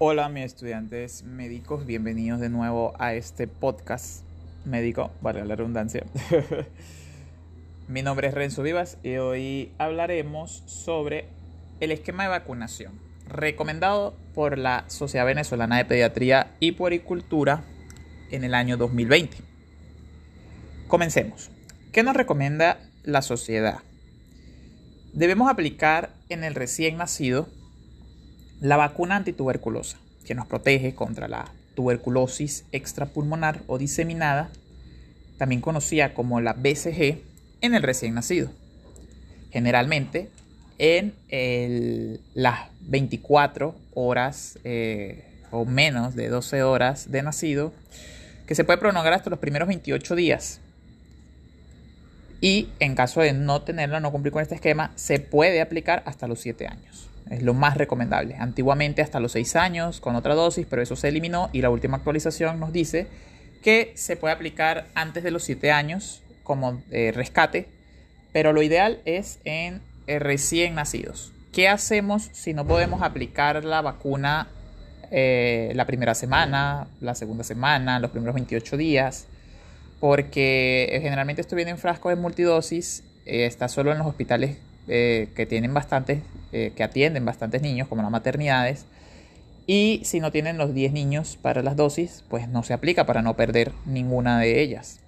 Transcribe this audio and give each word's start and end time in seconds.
Hola 0.00 0.28
mis 0.28 0.44
estudiantes 0.44 1.24
médicos, 1.24 1.84
bienvenidos 1.84 2.38
de 2.38 2.48
nuevo 2.48 2.94
a 3.00 3.14
este 3.14 3.48
podcast 3.48 4.22
médico, 4.64 5.10
vale 5.20 5.44
la 5.44 5.56
redundancia. 5.56 6.04
Mi 7.88 8.02
nombre 8.02 8.28
es 8.28 8.34
Renzo 8.34 8.62
Vivas 8.62 8.98
y 9.02 9.16
hoy 9.16 9.72
hablaremos 9.76 10.62
sobre 10.66 11.26
el 11.80 11.90
esquema 11.90 12.22
de 12.22 12.28
vacunación 12.28 12.92
recomendado 13.28 14.14
por 14.36 14.56
la 14.56 14.84
Sociedad 14.86 15.26
Venezolana 15.26 15.78
de 15.78 15.84
Pediatría 15.84 16.54
y 16.60 16.72
Puericultura 16.72 17.64
en 18.30 18.44
el 18.44 18.54
año 18.54 18.76
2020. 18.76 19.36
Comencemos. 20.86 21.50
¿Qué 21.90 22.04
nos 22.04 22.14
recomienda 22.14 22.78
la 23.02 23.20
sociedad? 23.20 23.80
Debemos 25.12 25.50
aplicar 25.50 26.10
en 26.28 26.44
el 26.44 26.54
recién 26.54 26.98
nacido 26.98 27.48
la 28.60 28.76
vacuna 28.76 29.16
antituberculosa, 29.16 29.98
que 30.24 30.34
nos 30.34 30.46
protege 30.46 30.94
contra 30.94 31.28
la 31.28 31.52
tuberculosis 31.74 32.64
extrapulmonar 32.72 33.60
o 33.66 33.78
diseminada, 33.78 34.50
también 35.36 35.60
conocida 35.60 36.14
como 36.14 36.40
la 36.40 36.54
BCG, 36.54 37.22
en 37.60 37.74
el 37.74 37.82
recién 37.82 38.14
nacido. 38.14 38.50
Generalmente 39.50 40.28
en 40.78 41.14
las 42.34 42.68
24 42.82 43.74
horas 43.94 44.58
eh, 44.64 45.24
o 45.50 45.64
menos 45.64 46.14
de 46.14 46.28
12 46.28 46.62
horas 46.62 47.10
de 47.10 47.22
nacido, 47.22 47.72
que 48.46 48.54
se 48.54 48.64
puede 48.64 48.78
prolongar 48.78 49.12
hasta 49.12 49.30
los 49.30 49.38
primeros 49.38 49.68
28 49.68 50.14
días. 50.14 50.60
Y 52.40 52.68
en 52.78 52.94
caso 52.94 53.20
de 53.20 53.32
no 53.32 53.62
tenerla, 53.62 53.98
no 54.00 54.12
cumplir 54.12 54.32
con 54.32 54.42
este 54.42 54.54
esquema, 54.54 54.92
se 54.94 55.18
puede 55.18 55.60
aplicar 55.60 56.02
hasta 56.06 56.28
los 56.28 56.40
7 56.40 56.68
años. 56.68 57.08
Es 57.30 57.42
lo 57.42 57.54
más 57.54 57.76
recomendable. 57.76 58.36
Antiguamente 58.36 59.02
hasta 59.02 59.20
los 59.20 59.32
6 59.32 59.56
años 59.56 60.00
con 60.00 60.16
otra 60.16 60.34
dosis, 60.34 60.66
pero 60.68 60.82
eso 60.82 60.96
se 60.96 61.08
eliminó 61.08 61.50
y 61.52 61.62
la 61.62 61.70
última 61.70 61.98
actualización 61.98 62.58
nos 62.58 62.72
dice 62.72 63.06
que 63.62 63.92
se 63.96 64.16
puede 64.16 64.34
aplicar 64.34 64.86
antes 64.94 65.24
de 65.24 65.30
los 65.30 65.42
7 65.44 65.70
años 65.70 66.22
como 66.42 66.82
eh, 66.90 67.12
rescate, 67.14 67.68
pero 68.32 68.52
lo 68.52 68.62
ideal 68.62 69.00
es 69.04 69.40
en 69.44 69.82
eh, 70.06 70.18
recién 70.18 70.74
nacidos. 70.74 71.32
¿Qué 71.52 71.68
hacemos 71.68 72.30
si 72.32 72.54
no 72.54 72.66
podemos 72.66 73.02
aplicar 73.02 73.64
la 73.64 73.82
vacuna 73.82 74.48
eh, 75.10 75.72
la 75.74 75.86
primera 75.86 76.14
semana, 76.14 76.88
la 77.00 77.14
segunda 77.14 77.44
semana, 77.44 78.00
los 78.00 78.10
primeros 78.10 78.34
28 78.34 78.76
días? 78.76 79.26
Porque 80.00 81.00
generalmente 81.02 81.42
esto 81.42 81.58
en 81.58 81.76
frascos 81.76 82.10
de 82.10 82.16
multidosis, 82.16 83.02
está 83.24 83.68
solo 83.68 83.92
en 83.92 83.98
los 83.98 84.06
hospitales 84.06 84.56
que 84.86 85.46
tienen 85.46 85.74
bastantes 85.74 86.22
eh, 86.50 86.72
que 86.74 86.82
atienden 86.82 87.26
bastantes 87.26 87.60
niños, 87.60 87.88
como 87.88 88.02
las 88.02 88.10
maternidades. 88.10 88.86
Y 89.66 90.00
si 90.04 90.18
no 90.18 90.32
tienen 90.32 90.56
los 90.56 90.72
10 90.72 90.94
niños 90.94 91.38
para 91.42 91.62
las 91.62 91.76
dosis, 91.76 92.24
pues 92.30 92.48
no 92.48 92.62
se 92.62 92.72
aplica 92.72 93.04
para 93.04 93.20
no 93.20 93.36
perder 93.36 93.72
ninguna 93.84 94.40
de 94.40 94.62
ellas. 94.62 95.00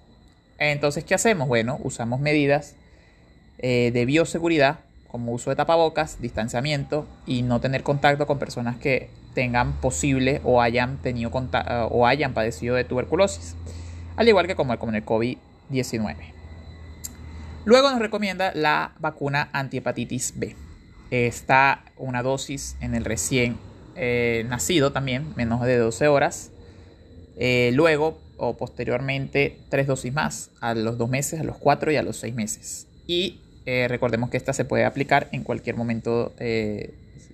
Entonces, 0.59 1.03
¿qué 1.03 1.15
hacemos? 1.15 1.47
Bueno, 1.47 1.79
usamos 1.83 2.19
medidas 2.19 2.75
eh, 3.57 3.89
de 3.91 4.05
bioseguridad, 4.05 4.81
como 5.07 5.31
uso 5.31 5.49
de 5.49 5.55
tapabocas, 5.55 6.21
distanciamiento 6.21 7.07
y 7.25 7.41
no 7.41 7.59
tener 7.59 7.81
contacto 7.81 8.27
con 8.27 8.37
personas 8.37 8.77
que 8.77 9.09
tengan 9.33 9.73
posible 9.81 10.41
o 10.43 10.61
hayan, 10.61 10.97
tenido 10.97 11.31
o 11.89 12.05
hayan 12.05 12.35
padecido 12.35 12.75
de 12.75 12.83
tuberculosis, 12.83 13.55
al 14.15 14.27
igual 14.29 14.45
que 14.45 14.55
como 14.55 14.77
con 14.77 14.93
el 14.93 15.03
COVID-19. 15.03 16.15
Luego 17.65 17.89
nos 17.89 17.99
recomienda 17.99 18.51
la 18.53 18.93
vacuna 18.99 19.49
antihepatitis 19.53 20.33
B 20.37 20.55
está 21.11 21.83
una 21.97 22.23
dosis 22.23 22.77
en 22.81 22.95
el 22.95 23.05
recién 23.05 23.57
eh, 23.95 24.45
nacido 24.47 24.91
también, 24.91 25.33
menos 25.35 25.61
de 25.61 25.77
12 25.77 26.07
horas. 26.07 26.51
Eh, 27.37 27.71
luego 27.73 28.19
o 28.37 28.57
posteriormente 28.57 29.59
tres 29.69 29.85
dosis 29.85 30.11
más 30.11 30.49
a 30.61 30.73
los 30.73 30.97
dos 30.97 31.09
meses, 31.09 31.39
a 31.39 31.43
los 31.43 31.57
cuatro 31.57 31.91
y 31.91 31.97
a 31.97 32.03
los 32.03 32.17
seis 32.17 32.33
meses. 32.33 32.87
Y 33.05 33.39
eh, 33.65 33.87
recordemos 33.87 34.29
que 34.29 34.37
esta 34.37 34.53
se 34.53 34.65
puede 34.65 34.85
aplicar 34.85 35.27
en 35.31 35.43
cualquier 35.43 35.75
momento, 35.75 36.33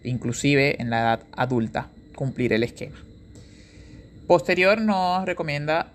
inclusive 0.03 0.81
en 0.81 0.89
la 0.89 0.99
edad 0.99 1.19
adulta, 1.31 1.89
cumplir 2.15 2.51
el 2.51 2.63
esquema. 2.63 2.97
Posterior 4.27 4.81
nos 4.81 5.25
recomienda 5.25 5.93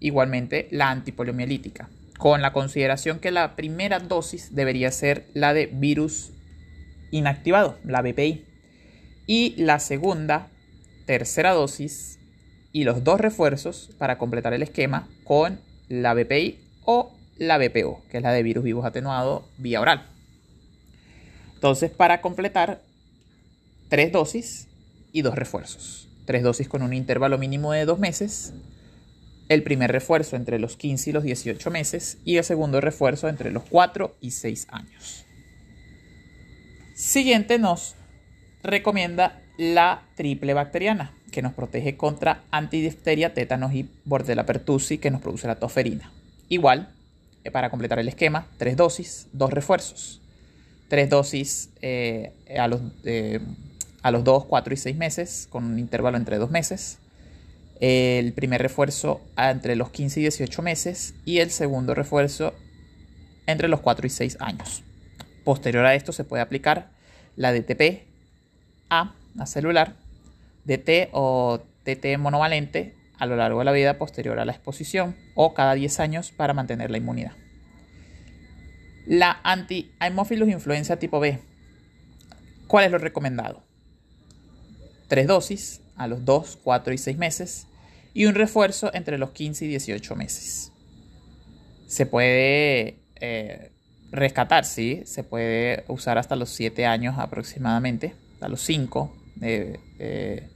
igualmente 0.00 0.68
la 0.70 0.90
antipoliomielítica, 0.90 1.88
con 2.18 2.42
la 2.42 2.52
consideración 2.52 3.18
que 3.18 3.30
la 3.30 3.56
primera 3.56 3.98
dosis 3.98 4.54
debería 4.54 4.90
ser 4.90 5.24
la 5.32 5.54
de 5.54 5.66
virus 5.66 6.32
inactivado, 7.12 7.78
la 7.84 8.02
BPI. 8.02 8.44
Y 9.28 9.54
la 9.56 9.78
segunda, 9.78 10.48
tercera 11.06 11.52
dosis 11.52 12.18
y 12.72 12.82
los 12.82 13.04
dos 13.04 13.20
refuerzos 13.20 13.90
para 13.98 14.18
completar 14.18 14.52
el 14.54 14.62
esquema 14.62 15.08
con 15.22 15.60
la 15.88 16.14
BPI 16.14 16.58
o 16.84 17.12
la 17.38 17.58
BPO, 17.58 18.02
que 18.10 18.16
es 18.16 18.22
la 18.22 18.32
de 18.32 18.42
virus 18.42 18.64
vivos 18.64 18.84
atenuado 18.84 19.48
vía 19.58 19.80
oral. 19.80 20.08
Entonces, 21.54 21.90
para 21.90 22.20
completar, 22.20 22.80
tres 23.88 24.10
dosis 24.10 24.68
y 25.12 25.22
dos 25.22 25.36
refuerzos. 25.36 26.08
Tres 26.24 26.42
dosis 26.42 26.68
con 26.68 26.82
un 26.82 26.92
intervalo 26.92 27.38
mínimo 27.38 27.72
de 27.72 27.84
dos 27.84 27.98
meses. 27.98 28.52
El 29.48 29.62
primer 29.62 29.92
refuerzo 29.92 30.36
entre 30.36 30.58
los 30.58 30.76
15 30.76 31.10
y 31.10 31.12
los 31.12 31.24
18 31.24 31.70
meses 31.70 32.18
y 32.24 32.36
el 32.36 32.44
segundo 32.44 32.80
refuerzo 32.80 33.28
entre 33.28 33.52
los 33.52 33.64
4 33.64 34.16
y 34.20 34.30
6 34.30 34.66
años. 34.70 35.26
Siguiente 37.02 37.58
nos 37.58 37.96
recomienda 38.62 39.42
la 39.58 40.04
triple 40.14 40.54
bacteriana, 40.54 41.12
que 41.32 41.42
nos 41.42 41.52
protege 41.52 41.96
contra 41.96 42.44
antidifteria, 42.52 43.34
tétanos 43.34 43.74
y 43.74 43.88
bordela 44.04 44.46
pertussi, 44.46 44.98
que 44.98 45.10
nos 45.10 45.20
produce 45.20 45.48
la 45.48 45.56
toferina. 45.56 46.12
Igual, 46.48 46.94
eh, 47.42 47.50
para 47.50 47.70
completar 47.70 47.98
el 47.98 48.06
esquema, 48.06 48.46
tres 48.56 48.76
dosis, 48.76 49.26
dos 49.32 49.52
refuerzos. 49.52 50.20
Tres 50.88 51.10
dosis 51.10 51.70
eh, 51.82 52.30
a, 52.56 52.68
los, 52.68 52.80
eh, 53.02 53.40
a 54.02 54.12
los 54.12 54.22
2, 54.22 54.44
4 54.44 54.72
y 54.72 54.76
6 54.76 54.96
meses, 54.96 55.48
con 55.50 55.64
un 55.64 55.80
intervalo 55.80 56.16
entre 56.16 56.38
dos 56.38 56.52
meses. 56.52 56.98
El 57.80 58.32
primer 58.32 58.62
refuerzo 58.62 59.20
entre 59.36 59.74
los 59.74 59.90
15 59.90 60.20
y 60.20 60.22
18 60.22 60.62
meses 60.62 61.14
y 61.24 61.38
el 61.38 61.50
segundo 61.50 61.96
refuerzo 61.96 62.54
entre 63.48 63.66
los 63.66 63.80
4 63.80 64.06
y 64.06 64.10
6 64.10 64.36
años. 64.38 64.84
Posterior 65.44 65.84
a 65.84 65.94
esto 65.94 66.12
se 66.12 66.24
puede 66.24 66.42
aplicar 66.42 66.90
la 67.36 67.52
DTP 67.52 68.04
A, 68.88 69.14
a 69.38 69.46
celular, 69.46 69.94
DT 70.64 71.10
o 71.12 71.60
TT 71.84 72.18
monovalente 72.18 72.94
a 73.18 73.26
lo 73.26 73.36
largo 73.36 73.60
de 73.60 73.64
la 73.64 73.72
vida 73.72 73.98
posterior 73.98 74.38
a 74.38 74.44
la 74.44 74.52
exposición 74.52 75.16
o 75.34 75.54
cada 75.54 75.74
10 75.74 76.00
años 76.00 76.32
para 76.32 76.54
mantener 76.54 76.90
la 76.90 76.98
inmunidad. 76.98 77.32
La 79.06 79.40
anti-Haemophilus 79.42 80.48
influenza 80.48 80.98
tipo 80.98 81.18
B. 81.18 81.38
¿Cuál 82.68 82.84
es 82.84 82.92
lo 82.92 82.98
recomendado? 82.98 83.62
Tres 85.08 85.26
dosis 85.26 85.80
a 85.96 86.06
los 86.06 86.24
2, 86.24 86.58
4 86.62 86.94
y 86.94 86.98
6 86.98 87.18
meses 87.18 87.66
y 88.14 88.26
un 88.26 88.34
refuerzo 88.34 88.90
entre 88.94 89.18
los 89.18 89.30
15 89.30 89.64
y 89.64 89.68
18 89.68 90.16
meses. 90.16 90.72
Se 91.86 92.06
puede 92.06 92.98
eh, 93.16 93.70
rescatar, 94.12 94.64
sí, 94.64 95.02
se 95.06 95.24
puede 95.24 95.84
usar 95.88 96.18
hasta 96.18 96.36
los 96.36 96.50
7 96.50 96.86
años 96.86 97.16
aproximadamente, 97.18 98.14
hasta 98.34 98.48
los 98.48 98.60
5. 98.60 99.16
Eh, 99.40 99.80
eh, 99.98 100.48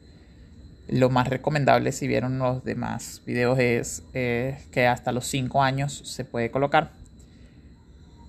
lo 0.89 1.11
más 1.11 1.27
recomendable, 1.29 1.91
si 1.91 2.07
vieron 2.07 2.39
los 2.39 2.63
demás 2.63 3.23
videos, 3.27 3.59
es 3.59 4.67
que 4.71 4.87
hasta 4.87 5.11
los 5.11 5.27
5 5.27 5.63
años 5.63 6.03
se 6.05 6.25
puede 6.25 6.51
colocar. 6.51 6.93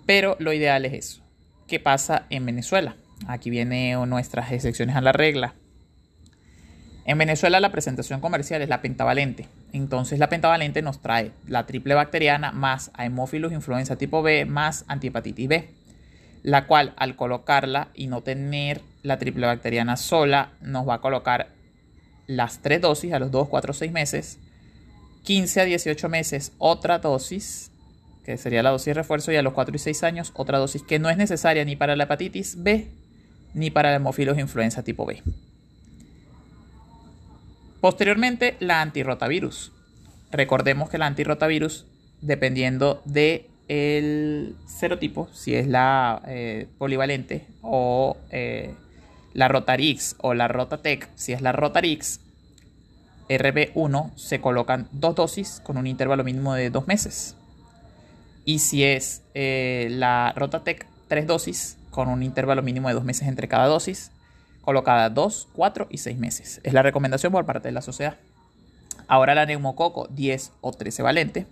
Pero 0.07 0.38
lo 0.39 0.53
ideal 0.53 0.85
es 0.85 0.93
eso. 0.93 1.23
¿Qué 1.67 1.79
pasa 1.79 2.25
en 2.29 2.45
Venezuela? 2.45 2.95
Aquí 3.27 3.49
vienen 3.49 4.09
nuestras 4.09 4.51
excepciones 4.51 4.95
a 4.95 5.01
la 5.01 5.12
regla. 5.12 5.53
En 7.06 7.18
Venezuela 7.18 7.59
la 7.59 7.71
presentación 7.71 8.21
comercial 8.21 8.62
es 8.62 8.69
la 8.69 8.81
pentavalente. 8.81 9.47
Entonces 9.77 10.18
la 10.18 10.27
pentavalente 10.27 10.81
nos 10.81 11.01
trae 11.01 11.31
la 11.47 11.65
triple 11.65 11.94
bacteriana 11.94 12.51
más 12.51 12.89
Haemophilus 12.95 13.53
influenza 13.53 13.95
tipo 13.95 14.24
B 14.24 14.45
más 14.45 14.85
antihepatitis 14.88 15.47
B, 15.47 15.69
la 16.44 16.65
cual 16.65 16.94
al 16.97 17.15
colocarla 17.15 17.89
y 17.94 18.07
no 18.07 18.21
tener 18.21 18.81
la 19.03 19.19
triple 19.19 19.45
bacteriana 19.45 19.95
sola 19.95 20.50
nos 20.62 20.88
va 20.88 20.95
a 20.95 21.01
colocar 21.01 21.50
las 22.25 22.59
tres 22.59 22.81
dosis 22.81 23.13
a 23.13 23.19
los 23.19 23.31
2, 23.31 23.47
4, 23.47 23.74
6 23.74 23.91
meses, 23.91 24.39
15 25.24 25.62
a 25.62 25.65
18 25.65 26.09
meses 26.09 26.51
otra 26.57 27.00
dosis, 27.00 27.71
que 28.25 28.38
sería 28.38 28.63
la 28.63 28.71
dosis 28.71 28.88
de 28.88 28.94
refuerzo, 28.95 29.31
y 29.31 29.38
a 29.38 29.41
los 29.41 29.53
4 29.53 29.75
y 29.75 29.79
6 29.79 30.03
años 30.03 30.31
otra 30.35 30.57
dosis 30.57 30.83
que 30.83 31.00
no 31.00 31.09
es 31.09 31.18
necesaria 31.18 31.63
ni 31.63 31.75
para 31.75 31.95
la 31.95 32.03
hepatitis 32.06 32.62
B 32.62 32.88
ni 33.53 33.69
para 33.69 33.89
el 33.89 33.95
Haemophilus 33.95 34.38
influenza 34.38 34.83
tipo 34.83 35.06
B. 35.06 35.24
Posteriormente, 37.88 38.57
la 38.60 38.81
antirrotavirus. 38.81 39.72
Recordemos 40.30 40.89
que 40.89 40.98
la 40.98 41.06
antirrotavirus, 41.06 41.86
dependiendo 42.19 43.01
del 43.06 43.45
el 43.69 44.57
serotipo, 44.66 45.30
si 45.31 45.56
es 45.56 45.68
la 45.68 46.22
eh, 46.28 46.68
polivalente 46.78 47.48
o 47.62 48.18
eh, 48.30 48.75
La 49.34 49.48
Rotarix 49.48 50.18
o 50.18 50.34
la 50.34 50.50
Rotatec, 50.50 51.07
si 51.16 51.31
es 51.31 51.39
la 51.39 51.54
Rotarix, 51.54 52.19
RB1 53.30 54.18
se 54.18 54.42
colocan 54.42 54.89
dos 54.92 55.16
dosis 55.16 55.62
con 55.63 55.78
un 55.78 55.88
intervalo 55.88 56.25
mínimo 56.25 56.56
de 56.56 56.69
dos 56.69 56.88
meses. 56.88 57.38
Y 58.44 58.60
si 58.60 58.84
es 58.84 59.22
eh, 59.34 59.88
la 59.92 60.34
Rotatec, 60.36 60.86
tres 61.07 61.25
dosis 61.25 61.78
con 61.89 62.10
un 62.10 62.22
intervalo 62.22 62.63
mínimo 62.63 62.89
de 62.89 62.95
dos 62.95 63.06
meses 63.06 63.30
entre 63.30 63.48
cada 63.48 63.68
dosis, 63.68 64.12
colocada 64.67 65.09
dos, 65.09 65.47
cuatro 65.53 65.87
y 65.89 65.99
seis 65.99 66.17
meses. 66.17 66.59
Es 66.65 66.73
la 66.73 66.81
recomendación 66.81 67.31
por 67.31 67.45
parte 67.45 67.69
de 67.69 67.71
la 67.71 67.81
sociedad. 67.81 68.17
Ahora 69.07 69.33
la 69.33 69.45
neumococo 69.45 70.09
10 70.09 70.51
o 70.59 70.73
13 70.73 71.03
valente. 71.03 71.45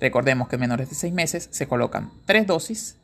Recordemos 0.00 0.48
que 0.48 0.56
en 0.56 0.60
menores 0.60 0.88
de 0.88 0.94
6 0.94 1.12
meses 1.12 1.48
se 1.52 1.68
colocan 1.68 2.10
3 2.24 2.46
dosis 2.46 2.96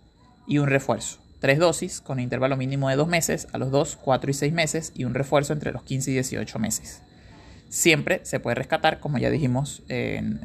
y 0.46 0.56
un 0.56 0.66
refuerzo. 0.66 1.18
3 1.40 1.58
dosis 1.58 2.00
con 2.00 2.20
intervalo 2.20 2.56
mínimo 2.56 2.88
de 2.88 2.96
2 2.96 3.06
meses 3.06 3.48
a 3.52 3.58
los 3.58 3.70
2, 3.70 3.98
4 4.00 4.30
y 4.30 4.32
6 4.32 4.50
meses 4.54 4.92
y 4.94 5.04
un 5.04 5.12
refuerzo 5.12 5.52
entre 5.52 5.72
los 5.72 5.82
15 5.82 6.10
y 6.10 6.14
18 6.14 6.58
meses. 6.58 7.02
Siempre 7.68 8.22
se 8.24 8.40
puede 8.40 8.54
rescatar, 8.54 8.98
como 8.98 9.18
ya 9.18 9.28
dijimos 9.28 9.82
en, 9.88 10.40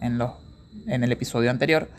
el 0.00 1.12
episodio 1.12 1.50
anterior, 1.50 1.90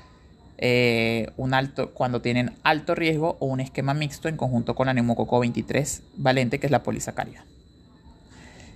eh, 0.61 1.31
un 1.37 1.53
alto, 1.53 1.91
cuando 1.91 2.21
tienen 2.21 2.51
alto 2.63 2.93
riesgo 2.93 3.37
o 3.39 3.45
un 3.45 3.61
esquema 3.61 3.93
mixto 3.93 4.27
en 4.27 4.35
conjunto 4.35 4.75
con 4.75 4.87
la 4.87 4.93
neumococo 4.93 5.39
23 5.39 6.03
valente, 6.17 6.59
que 6.59 6.67
es 6.67 6.71
la 6.71 6.83
polisacaria. 6.83 7.45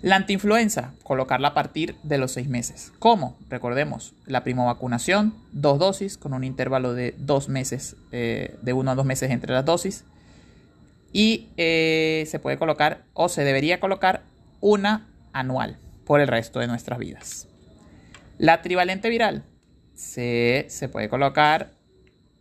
La 0.01 0.15
antiinfluenza, 0.15 0.93
colocarla 1.03 1.49
a 1.49 1.53
partir 1.53 1.95
de 2.03 2.17
los 2.17 2.31
seis 2.31 2.47
meses. 2.47 2.93
¿Cómo? 2.99 3.37
Recordemos, 3.49 4.13
la 4.25 4.43
primovacunación, 4.43 5.33
dos 5.51 5.77
dosis 5.77 6.17
con 6.17 6.33
un 6.33 6.43
intervalo 6.43 6.93
de 6.93 7.15
dos 7.17 7.49
meses, 7.49 7.97
eh, 8.11 8.55
de 8.61 8.73
uno 8.73 8.91
a 8.91 8.95
dos 8.95 9.05
meses 9.05 9.31
entre 9.31 9.53
las 9.53 9.65
dosis. 9.65 10.05
Y 11.11 11.49
eh, 11.57 12.25
se 12.27 12.39
puede 12.39 12.57
colocar 12.57 13.03
o 13.13 13.29
se 13.29 13.43
debería 13.43 13.79
colocar 13.79 14.23
una 14.61 15.07
anual 15.33 15.77
por 16.05 16.21
el 16.21 16.27
resto 16.27 16.59
de 16.59 16.67
nuestras 16.67 16.97
vidas. 16.97 17.47
La 18.37 18.61
trivalente 18.61 19.09
viral 19.09 19.43
se, 19.95 20.67
puede 20.91 21.09
colocar 21.09 21.71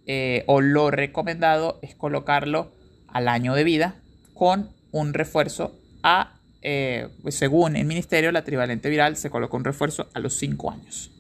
eh, 0.06 0.44
o 0.46 0.60
lo 0.60 0.90
recomendado 0.90 1.78
es 1.82 1.94
colocarlo 1.94 2.72
al 3.08 3.28
año 3.28 3.54
de 3.54 3.64
vida 3.64 3.96
con 4.34 4.70
un 4.90 5.14
refuerzo 5.14 5.78
a 6.02 6.38
eh, 6.62 7.08
según 7.28 7.76
el 7.76 7.84
ministerio, 7.86 8.30
la 8.30 8.44
trivalente 8.44 8.88
viral 8.88 9.16
se 9.16 9.30
colocó 9.30 9.56
un 9.56 9.64
refuerzo 9.64 10.08
a 10.14 10.20
los 10.20 10.34
5 10.34 10.70
años. 10.70 11.10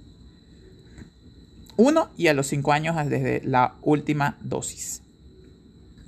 Uno 1.76 2.10
y 2.16 2.28
a 2.28 2.34
los 2.34 2.46
5 2.46 2.72
años 2.72 2.96
desde 3.08 3.42
la 3.44 3.74
última 3.82 4.38
dosis. 4.40 5.02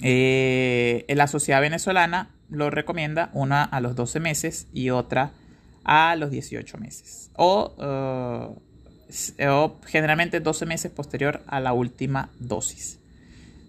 Eh, 0.03 1.05
la 1.09 1.27
sociedad 1.27 1.61
venezolana 1.61 2.31
lo 2.49 2.71
recomienda 2.71 3.31
una 3.33 3.65
a 3.65 3.81
los 3.81 3.97
12 3.97 4.21
meses 4.21 4.69
y 4.73 4.91
otra 4.91 5.33
a 5.85 6.15
los 6.17 6.31
18 6.31 6.79
meses. 6.79 7.31
O, 7.37 7.75
eh, 7.81 8.61
o 9.47 9.77
generalmente 9.87 10.41
12 10.41 10.67
meses 10.67 10.91
posterior 10.91 11.43
a 11.47 11.61
la 11.61 11.73
última 11.73 12.31
dosis. 12.39 12.99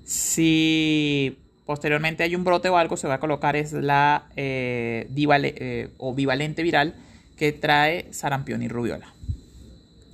Si 0.06 1.38
posteriormente 1.65 2.24
hay 2.24 2.36
un 2.36 2.44
brote 2.44 2.69
o 2.69 2.77
algo, 2.77 2.97
se 2.97 3.07
va 3.07 3.15
a 3.15 3.19
colocar 3.19 3.56
es 3.56 3.74
la 3.74 4.27
eh, 4.36 5.07
eh, 5.15 5.89
o 5.97 6.13
bivalente 6.13 6.63
viral 6.63 6.95
que 7.38 7.51
trae 7.51 8.12
sarampión 8.13 8.62
y 8.62 8.68
rubiola. 8.68 9.13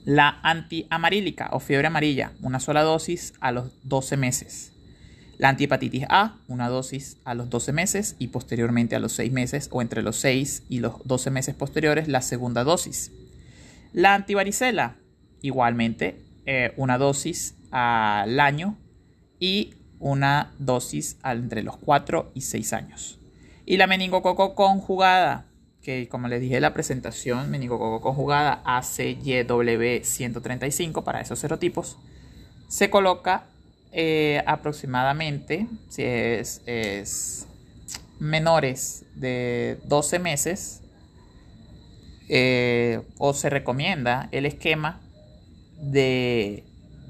La 0.06 0.40
antiamarílica 0.42 1.50
o 1.52 1.60
fiebre 1.60 1.88
amarilla, 1.88 2.32
una 2.42 2.60
sola 2.60 2.82
dosis 2.82 3.34
a 3.40 3.52
los 3.52 3.72
12 3.84 4.18
meses. 4.18 4.72
La 5.38 5.50
antihepatitis 5.50 6.06
A, 6.10 6.38
una 6.48 6.70
dosis 6.70 7.18
a 7.26 7.34
los 7.34 7.50
12 7.50 7.74
meses 7.74 8.16
y 8.18 8.28
posteriormente 8.28 8.96
a 8.96 9.00
los 9.00 9.14
6 9.14 9.32
meses 9.32 9.70
o 9.72 9.82
entre 9.82 10.02
los 10.02 10.16
6 10.18 10.64
y 10.70 10.80
los 10.80 10.96
12 11.06 11.32
meses 11.32 11.56
posteriores 11.56 12.08
la 12.08 12.22
segunda 12.22 12.64
dosis. 12.64 13.12
La 13.94 14.16
antivaricela, 14.16 14.96
igualmente 15.42 16.22
eh, 16.46 16.74
una 16.78 16.98
dosis 16.98 17.56
al 17.72 18.40
año 18.40 18.78
y 19.40 19.74
una 20.00 20.54
dosis 20.60 21.18
entre 21.24 21.64
los 21.64 21.78
4 21.78 22.32
y 22.34 22.42
6 22.42 22.74
años. 22.74 23.18
Y 23.66 23.78
la 23.78 23.88
meningococo 23.88 24.54
conjugada, 24.56 25.46
que 25.82 26.10
como 26.10 26.28
les 26.28 26.42
dije 26.42 26.56
en 26.56 26.64
la 26.64 26.74
presentación, 26.74 27.50
meningococo 27.50 28.02
conjugada 28.02 28.62
ACYW135 28.66 31.04
para 31.04 31.22
esos 31.22 31.40
serotipos, 31.40 31.98
se 32.68 32.90
coloca 32.90 33.46
eh, 33.92 34.44
aproximadamente, 34.48 35.68
si 35.90 36.04
es, 36.04 36.62
es, 36.66 37.48
menores 38.20 39.06
de 39.16 39.80
12 39.86 40.20
meses, 40.20 40.82
eh, 42.30 43.02
o 43.18 43.34
se 43.34 43.50
recomienda 43.50 44.30
el 44.32 44.46
esquema 44.46 45.02
de 45.82 46.64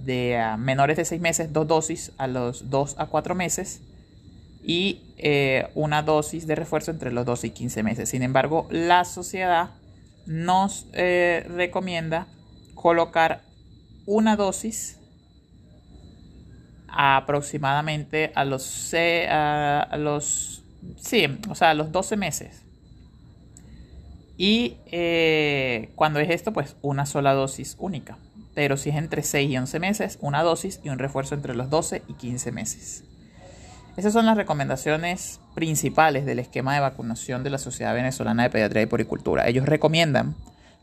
de 0.05 0.37
ah, 0.37 0.57
menores 0.57 0.97
de 0.97 1.05
6 1.05 1.21
meses, 1.21 1.53
dos 1.53 1.67
dosis 1.67 2.11
a 2.17 2.27
los 2.27 2.69
2 2.69 2.95
a 2.97 3.07
4 3.07 3.35
meses 3.35 3.81
y 4.63 5.01
eh, 5.17 5.69
una 5.75 6.01
dosis 6.03 6.47
de 6.47 6.55
refuerzo 6.55 6.91
entre 6.91 7.11
los 7.11 7.25
12 7.25 7.47
y 7.47 7.49
15 7.51 7.83
meses. 7.83 8.09
Sin 8.09 8.23
embargo, 8.23 8.67
la 8.69 9.05
sociedad 9.05 9.71
nos 10.25 10.87
eh, 10.93 11.45
recomienda 11.49 12.27
colocar 12.75 13.41
una 14.05 14.35
dosis 14.35 14.97
aproximadamente 16.87 18.31
a 18.35 18.43
los, 18.43 18.93
a 18.93 19.95
los, 19.97 20.63
sí, 20.97 21.25
o 21.49 21.55
sea, 21.55 21.71
a 21.71 21.73
los 21.73 21.91
12 21.91 22.17
meses. 22.17 22.63
Y 24.37 24.77
eh, 24.87 25.91
cuando 25.95 26.19
es 26.19 26.29
esto, 26.31 26.51
pues 26.51 26.75
una 26.81 27.05
sola 27.05 27.33
dosis 27.33 27.75
única 27.79 28.17
pero 28.53 28.77
si 28.77 28.89
es 28.89 28.95
entre 28.95 29.23
6 29.23 29.49
y 29.49 29.57
11 29.57 29.79
meses, 29.79 30.17
una 30.21 30.43
dosis 30.43 30.79
y 30.83 30.89
un 30.89 30.99
refuerzo 30.99 31.35
entre 31.35 31.55
los 31.55 31.69
12 31.69 32.03
y 32.07 32.13
15 32.13 32.51
meses. 32.51 33.03
Esas 33.97 34.13
son 34.13 34.25
las 34.25 34.37
recomendaciones 34.37 35.39
principales 35.53 36.25
del 36.25 36.39
esquema 36.39 36.73
de 36.73 36.79
vacunación 36.79 37.43
de 37.43 37.49
la 37.49 37.57
Sociedad 37.57 37.93
Venezolana 37.93 38.43
de 38.43 38.49
Pediatría 38.49 38.83
y 38.83 38.87
Poricultura. 38.87 39.47
Ellos 39.47 39.65
recomiendan 39.65 40.35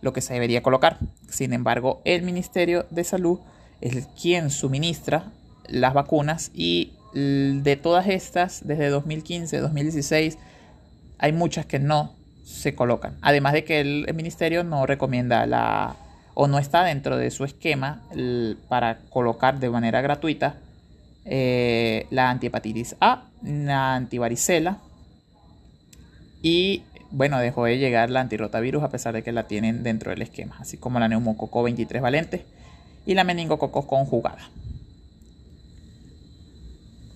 lo 0.03 0.12
que 0.12 0.20
se 0.20 0.35
debería 0.35 0.62
colocar. 0.62 0.99
Sin 1.29 1.53
embargo, 1.53 2.03
el 2.05 2.23
Ministerio 2.23 2.87
de 2.91 3.05
Salud 3.05 3.41
es 3.81 4.06
quien 4.21 4.50
suministra 4.50 5.25
las 5.69 5.94
vacunas 5.94 6.50
y 6.55 6.93
de 7.14 7.79
todas 7.82 8.06
estas, 8.09 8.67
desde 8.67 8.91
2015, 8.91 9.59
2016, 9.59 10.38
hay 11.19 11.32
muchas 11.32 11.67
que 11.67 11.79
no 11.79 12.14
se 12.45 12.75
colocan. 12.75 13.16
Además 13.23 13.54
de 13.54 13.64
que 13.64 13.81
el 13.81 14.14
ministerio 14.14 14.64
no 14.64 14.87
recomienda 14.87 15.47
la 15.47 15.97
o 16.40 16.47
no 16.47 16.61
está 16.61 16.85
dentro 16.85 17.16
de 17.16 17.33
su 17.33 17.45
esquema 17.45 18.00
para 18.68 18.99
colocar 19.11 19.59
de 19.59 19.71
manera 19.71 20.00
gratuita 20.02 20.54
eh, 21.25 22.07
la 22.11 22.30
antihepatitis 22.30 22.95
A, 23.00 23.25
la 23.42 23.97
antivaricela 23.97 24.78
y 26.40 26.85
bueno, 27.11 27.40
dejó 27.40 27.64
de 27.64 27.78
llegar 27.78 28.11
la 28.11 28.21
antirotavirus 28.21 28.85
a 28.85 28.88
pesar 28.88 29.14
de 29.14 29.25
que 29.25 29.33
la 29.33 29.49
tienen 29.49 29.83
dentro 29.83 30.12
del 30.12 30.23
esquema, 30.23 30.54
así 30.61 30.76
como 30.76 31.00
la 31.00 31.09
neumococo 31.09 31.64
23 31.64 32.00
valente 32.00 32.47
y 33.04 33.14
la 33.14 33.25
meningococo 33.25 33.88
conjugada. 33.88 34.49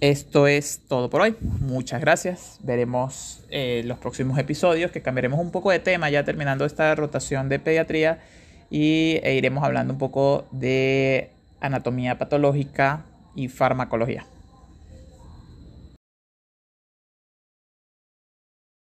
Esto 0.00 0.48
es 0.48 0.80
todo 0.88 1.10
por 1.10 1.20
hoy. 1.20 1.36
Muchas 1.60 2.00
gracias. 2.00 2.58
Veremos 2.64 3.44
eh, 3.50 3.82
los 3.86 3.98
próximos 3.98 4.36
episodios 4.40 4.90
que 4.90 5.00
cambiaremos 5.00 5.38
un 5.38 5.52
poco 5.52 5.70
de 5.70 5.78
tema 5.78 6.10
ya 6.10 6.24
terminando 6.24 6.64
esta 6.64 6.92
rotación 6.96 7.48
de 7.48 7.60
pediatría 7.60 8.18
y 8.72 9.20
e 9.22 9.34
iremos 9.34 9.62
hablando 9.62 9.92
un 9.92 9.98
poco 9.98 10.46
de 10.50 11.30
anatomía 11.60 12.18
patológica 12.18 13.04
y 13.36 13.48
farmacología. 13.48 14.24